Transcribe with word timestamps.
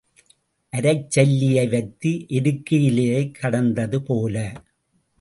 அரைச் 0.73 1.11
சல்லியை 1.15 1.69
வைத்து 1.69 2.25
எருக்கு 2.29 2.81
இலையைக் 2.83 3.37
கடந்ததுபோல. 3.41 4.35